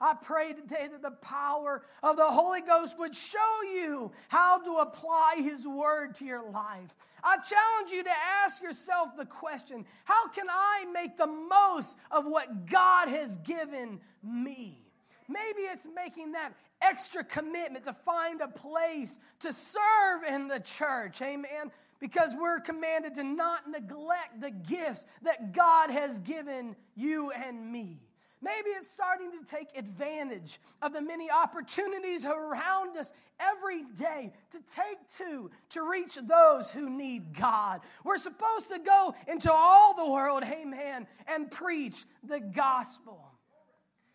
[0.00, 4.76] I pray today that the power of the Holy Ghost would show you how to
[4.76, 6.94] apply his word to your life.
[7.24, 8.10] I challenge you to
[8.44, 14.00] ask yourself the question how can I make the most of what God has given
[14.22, 14.84] me?
[15.28, 21.20] Maybe it's making that extra commitment to find a place to serve in the church.
[21.20, 21.70] Amen.
[22.00, 27.98] Because we're commanded to not neglect the gifts that God has given you and me.
[28.40, 34.58] Maybe it's starting to take advantage of the many opportunities around us every day to
[34.76, 37.80] take to to reach those who need God.
[38.04, 43.28] We're supposed to go into all the world, amen, and preach the gospel.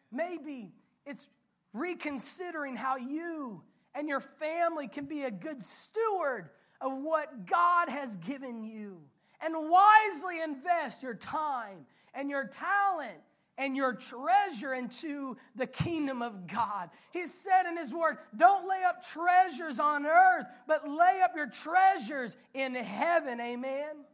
[0.10, 0.72] Maybe
[1.06, 1.28] it's
[1.74, 3.62] reconsidering how you
[3.94, 6.50] and your family can be a good steward
[6.80, 9.02] of what God has given you
[9.42, 13.20] and wisely invest your time and your talent
[13.58, 16.90] and your treasure into the kingdom of God.
[17.12, 21.50] He said in His word, Don't lay up treasures on earth, but lay up your
[21.50, 23.40] treasures in heaven.
[23.40, 24.06] Amen.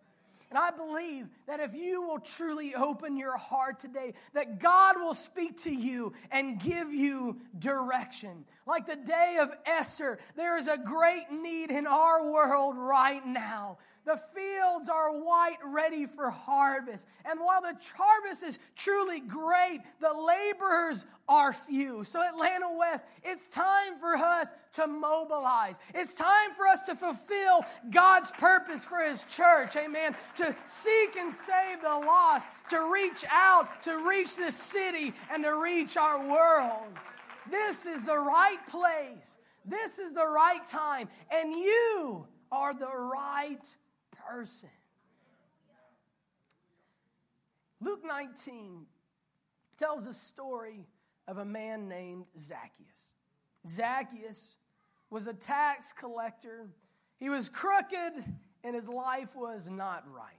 [0.50, 5.16] And I believe that if you will truly open your heart today, that God will
[5.16, 8.45] speak to you and give you direction.
[8.68, 13.80] Like the day of Esther, there is a great need in our world right now.
[14.06, 17.06] The fields are white, ready for harvest.
[17.26, 22.04] And while the harvest is truly great, the laborers are few.
[22.04, 25.76] So, Atlanta West, it's time for us to mobilize.
[25.93, 29.76] It's time for us to fulfill God's purpose for His church.
[29.76, 30.16] Amen.
[30.38, 35.56] To seek and save the lost, to reach out, to reach this city, and to
[35.56, 36.94] reach our world.
[37.50, 39.38] This is the right place.
[39.66, 41.10] This is the right time.
[41.32, 43.76] And you are the right
[44.28, 44.70] person.
[47.82, 48.86] Luke 19
[49.78, 50.86] tells the story
[51.28, 53.14] of a man named Zacchaeus.
[53.68, 54.56] Zacchaeus
[55.10, 56.68] was a tax collector.
[57.20, 58.24] He was crooked
[58.64, 60.39] and his life was not right.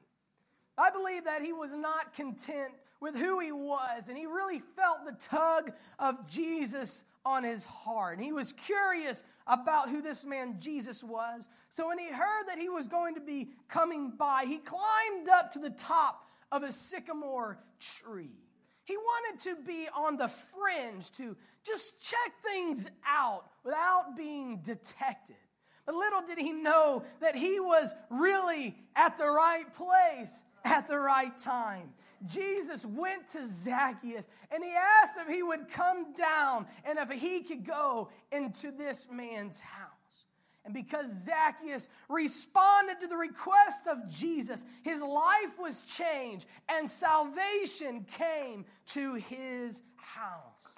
[0.80, 5.04] I believe that he was not content with who he was, and he really felt
[5.04, 8.16] the tug of Jesus on his heart.
[8.16, 11.48] And he was curious about who this man Jesus was.
[11.70, 15.52] So when he heard that he was going to be coming by, he climbed up
[15.52, 18.30] to the top of a sycamore tree.
[18.84, 25.36] He wanted to be on the fringe to just check things out without being detected.
[25.86, 30.98] But little did he know that he was really at the right place at the
[30.98, 31.92] right time.
[32.26, 37.40] Jesus went to Zacchaeus and he asked if he would come down and if he
[37.40, 39.90] could go into this man's house.
[40.64, 48.04] And because Zacchaeus responded to the request of Jesus, his life was changed and salvation
[48.18, 50.76] came to his house.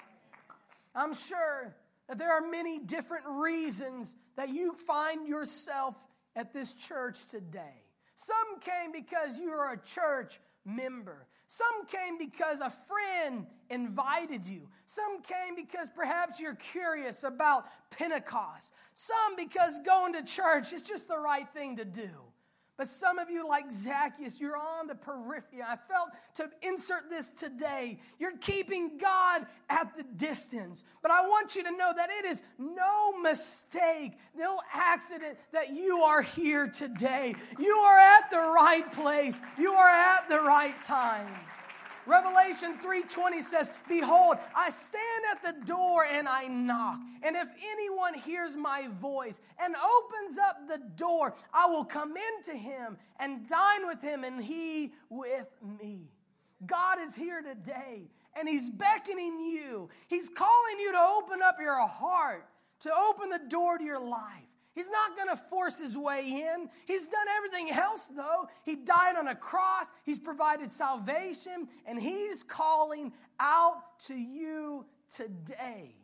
[0.94, 1.74] I'm sure
[2.08, 5.96] that there are many different reasons that you find yourself
[6.36, 7.81] at this church today.
[8.24, 11.26] Some came because you are a church member.
[11.48, 14.68] Some came because a friend invited you.
[14.86, 18.72] Some came because perhaps you're curious about Pentecost.
[18.94, 22.10] Some because going to church is just the right thing to do.
[22.78, 25.62] But some of you, like Zacchaeus, you're on the periphery.
[25.62, 27.98] I felt to insert this today.
[28.18, 30.82] You're keeping God at the distance.
[31.02, 35.98] But I want you to know that it is no mistake, no accident that you
[35.98, 37.34] are here today.
[37.58, 41.32] You are at the right place, you are at the right time.
[42.06, 47.00] Revelation 3:20 says, "Behold, I stand at the door and I knock.
[47.22, 52.52] And if anyone hears my voice and opens up the door, I will come into
[52.52, 56.10] him and dine with him and he with me."
[56.66, 59.88] God is here today and he's beckoning you.
[60.08, 62.48] He's calling you to open up your heart,
[62.80, 64.51] to open the door to your life.
[64.74, 66.68] He's not going to force his way in.
[66.86, 68.48] He's done everything else, though.
[68.64, 75.94] He died on a cross, he's provided salvation, and he's calling out to you today.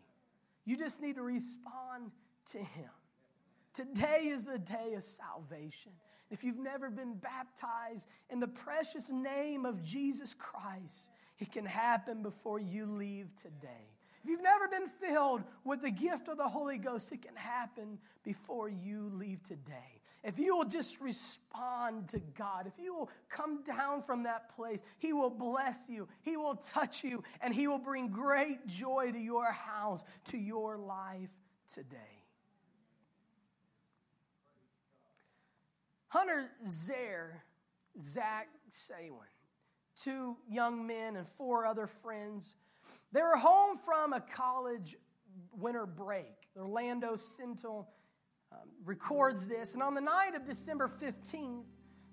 [0.64, 2.10] You just need to respond
[2.52, 2.90] to him.
[3.72, 5.92] Today is the day of salvation.
[6.30, 12.22] If you've never been baptized in the precious name of Jesus Christ, it can happen
[12.22, 13.97] before you leave today.
[14.28, 17.98] If you've never been filled with the gift of the Holy Ghost, it can happen
[18.24, 20.02] before you leave today.
[20.22, 24.82] If you will just respond to God, if you will come down from that place,
[24.98, 29.18] He will bless you, He will touch you, and He will bring great joy to
[29.18, 31.30] your house, to your life
[31.72, 32.26] today.
[36.08, 37.44] Hunter Zare,
[37.98, 39.24] Zach Saywin,
[39.98, 42.56] two young men and four other friends
[43.12, 44.96] they were home from a college
[45.52, 46.34] winter break.
[46.56, 47.88] Orlando Sentinel
[48.52, 49.74] um, records this.
[49.74, 51.64] And on the night of December 15th,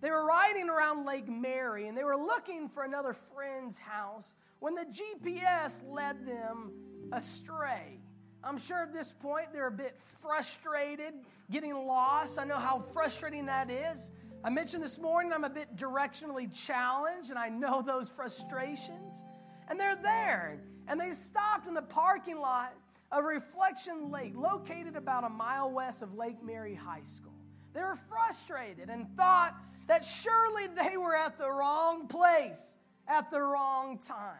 [0.02, 4.76] they were riding around Lake Mary and they were looking for another friend's house when
[4.76, 6.72] the GPS led them
[7.12, 8.00] astray.
[8.44, 11.14] I'm sure at this point they're a bit frustrated,
[11.50, 12.38] getting lost.
[12.38, 14.12] I know how frustrating that is.
[14.44, 19.24] I mentioned this morning I'm a bit directionally challenged, and I know those frustrations.
[19.68, 22.74] And they're there, and they stopped in the parking lot
[23.12, 27.34] of Reflection Lake, located about a mile west of Lake Mary High School.
[27.74, 29.56] They were frustrated and thought
[29.88, 32.74] that surely they were at the wrong place
[33.08, 34.40] at the wrong time.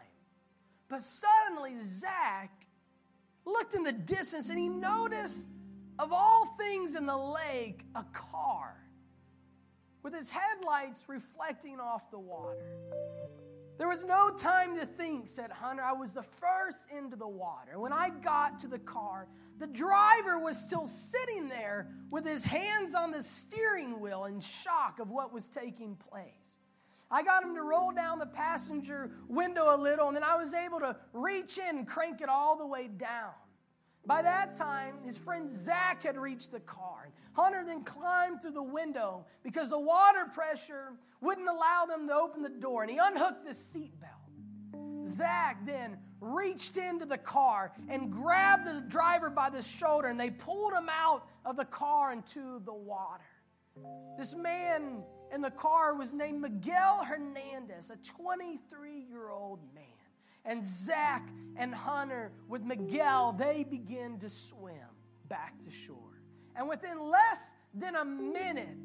[0.88, 2.50] But suddenly, Zach
[3.44, 5.46] looked in the distance and he noticed,
[5.98, 8.76] of all things in the lake, a car
[10.02, 12.76] with its headlights reflecting off the water.
[13.78, 15.82] There was no time to think, said Hunter.
[15.82, 17.78] I was the first into the water.
[17.78, 22.94] When I got to the car, the driver was still sitting there with his hands
[22.94, 26.56] on the steering wheel in shock of what was taking place.
[27.10, 30.54] I got him to roll down the passenger window a little, and then I was
[30.54, 33.32] able to reach in and crank it all the way down.
[34.06, 37.08] By that time, his friend Zach had reached the car.
[37.32, 42.42] Hunter then climbed through the window because the water pressure wouldn't allow them to open
[42.42, 45.08] the door, and he unhooked the seatbelt.
[45.08, 50.30] Zach then reached into the car and grabbed the driver by the shoulder, and they
[50.30, 53.24] pulled him out of the car into the water.
[54.16, 55.02] This man
[55.34, 59.95] in the car was named Miguel Hernandez, a 23 year old man
[60.46, 64.74] and Zach and Hunter with Miguel, they begin to swim
[65.28, 65.96] back to shore.
[66.54, 68.76] And within less than a minute,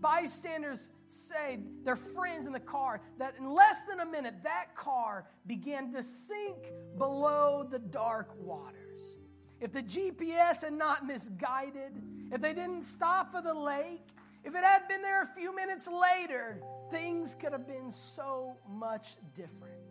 [0.00, 5.26] bystanders say, their friends in the car, that in less than a minute, that car
[5.46, 9.18] began to sink below the dark waters.
[9.60, 12.02] If the GPS had not misguided,
[12.32, 14.08] if they didn't stop at the lake,
[14.42, 16.60] if it had been there a few minutes later,
[16.90, 19.83] things could have been so much different.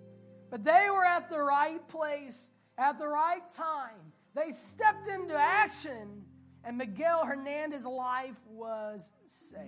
[0.54, 4.14] But they were at the right place at the right time.
[4.36, 6.26] They stepped into action,
[6.64, 9.64] and Miguel Hernandez's life was saved.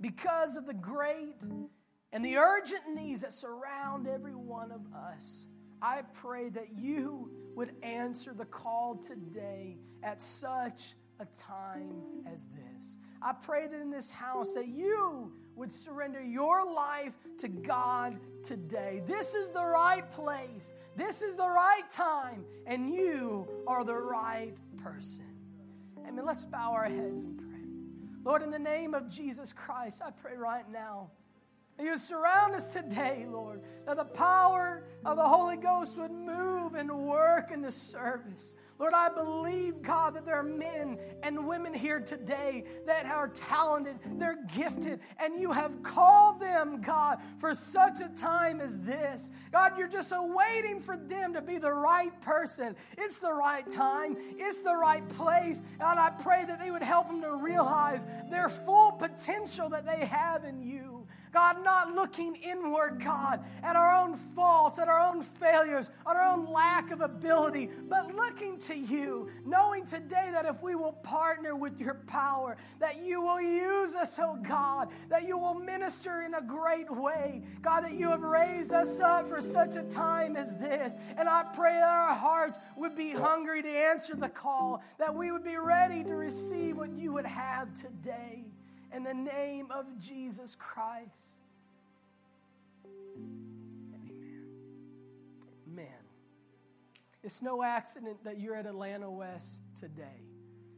[0.00, 1.36] Because of the great
[2.12, 5.46] and the urgent needs that surround every one of us,
[5.80, 12.98] I pray that you would answer the call today at such a time as this.
[13.22, 19.02] I pray that in this house that you would surrender your life to God today.
[19.06, 20.72] This is the right place.
[20.96, 25.26] This is the right time, and you are the right person.
[26.08, 26.24] Amen.
[26.24, 27.60] Let's bow our heads and pray.
[28.24, 31.10] Lord, in the name of Jesus Christ, I pray right now
[31.78, 36.90] you surround us today, Lord, that the power of the Holy Ghost would move and
[36.90, 38.54] work in the service.
[38.78, 43.98] Lord, I believe, God, that there are men and women here today that are talented,
[44.16, 49.30] they're gifted, and you have called them, God, for such a time as this.
[49.52, 52.74] God, you're just waiting for them to be the right person.
[52.96, 55.60] It's the right time, it's the right place.
[55.78, 60.06] God, I pray that they would help them to realize their full potential that they
[60.06, 60.89] have in you.
[61.32, 66.24] God, not looking inward, God, at our own faults, at our own failures, at our
[66.24, 71.54] own lack of ability, but looking to you, knowing today that if we will partner
[71.54, 76.34] with your power, that you will use us, oh God, that you will minister in
[76.34, 77.42] a great way.
[77.62, 80.96] God, that you have raised us up for such a time as this.
[81.16, 85.30] And I pray that our hearts would be hungry to answer the call, that we
[85.30, 88.49] would be ready to receive what you would have today
[88.92, 91.40] in the name of Jesus Christ.
[92.86, 94.12] Amen.
[95.66, 95.86] Man,
[97.22, 100.24] it's no accident that you're at Atlanta West today.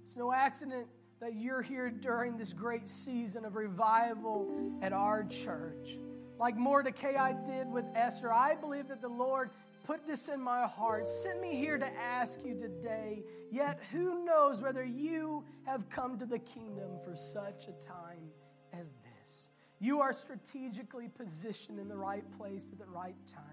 [0.02, 0.86] It's no accident
[1.20, 4.50] that you're here during this great season of revival
[4.82, 5.96] at our church.
[6.38, 9.50] Like Mordecai did with Esther, I believe that the Lord
[9.84, 11.06] put this in my heart.
[11.08, 13.24] Send me here to ask you today.
[13.50, 18.30] Yet, who knows whether you have come to the kingdom for such a time
[18.72, 19.48] as this?
[19.78, 23.44] You are strategically positioned in the right place at the right time.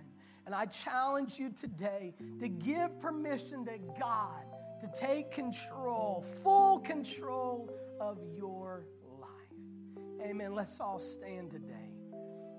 [0.45, 4.45] And I challenge you today to give permission to God
[4.81, 7.69] to take control, full control
[7.99, 8.85] of your
[9.19, 10.21] life.
[10.21, 10.55] Amen.
[10.55, 11.73] Let's all stand today.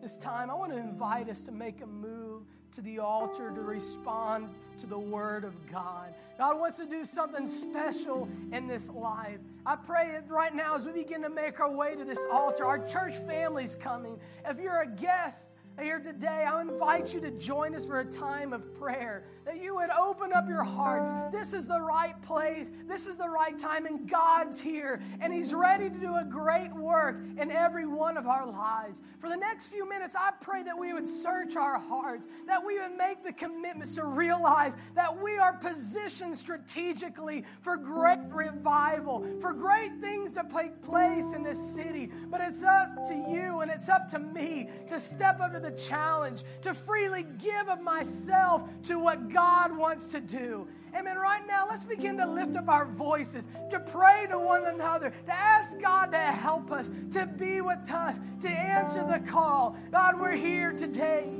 [0.02, 3.60] This time, I want to invite us to make a move to the altar to
[3.60, 4.48] respond
[4.78, 6.14] to the Word of God.
[6.38, 9.38] God wants to do something special in this life.
[9.66, 12.64] I pray that right now as we begin to make our way to this altar,
[12.64, 14.18] our church family's coming.
[14.46, 18.52] If you're a guest, here today, I invite you to join us for a time
[18.52, 19.24] of prayer.
[19.46, 21.12] That you would open up your hearts.
[21.32, 22.70] This is the right place.
[22.86, 26.72] This is the right time, and God's here, and He's ready to do a great
[26.74, 29.00] work in every one of our lives.
[29.18, 32.78] For the next few minutes, I pray that we would search our hearts, that we
[32.78, 39.52] would make the commitments to realize that we are positioned strategically for great revival, for
[39.52, 42.10] great things to take place in this city.
[42.28, 45.70] But it's up to you and it's up to me to step up to the
[45.72, 50.66] challenge, to freely give of myself to what God wants to do.
[50.96, 51.16] Amen.
[51.16, 55.32] Right now, let's begin to lift up our voices, to pray to one another, to
[55.32, 59.76] ask God to help us, to be with us, to answer the call.
[59.92, 61.32] God, we're here today.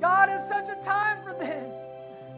[0.00, 1.72] God, it's such a time for this.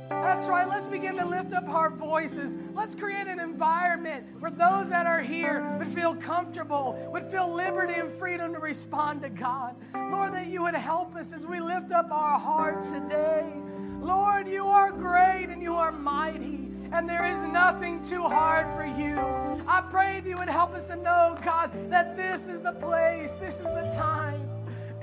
[0.08, 0.68] That's right.
[0.68, 2.56] Let's begin to lift up our voices.
[2.74, 7.94] Let's create an environment where those that are here would feel comfortable, would feel liberty
[7.94, 9.74] and freedom to respond to God.
[9.94, 13.52] Lord, that you would help us as we lift up our hearts today.
[14.00, 18.84] Lord, you are great and you are mighty, and there is nothing too hard for
[18.84, 19.18] you.
[19.66, 23.32] I pray that you would help us to know, God, that this is the place,
[23.34, 24.55] this is the time.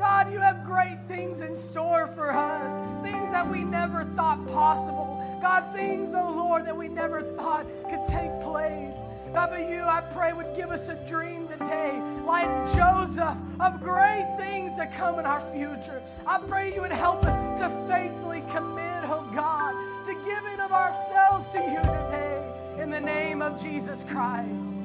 [0.03, 2.73] God, you have great things in store for us,
[3.05, 5.39] things that we never thought possible.
[5.41, 8.97] God, things, oh Lord, that we never thought could take place.
[9.31, 14.27] God, but you, I pray, would give us a dream today, like Joseph, of great
[14.37, 16.01] things to come in our future.
[16.27, 19.73] I pray you would help us to faithfully commit, oh God,
[20.05, 24.75] to giving of ourselves to you today in the name of Jesus Christ.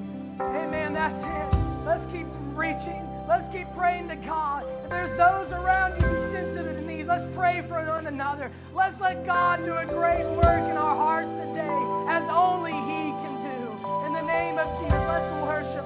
[0.41, 0.95] Amen.
[0.95, 1.59] That's it.
[1.85, 3.08] Let's keep reaching.
[3.29, 4.65] Let's keep praying to God.
[4.85, 8.51] If there's those around you who sensitive to need, let's pray for one another.
[8.75, 13.43] Let's let God do a great work in our hearts today as only He can
[13.43, 14.07] do.
[14.07, 15.85] In the name of Jesus, let's worship.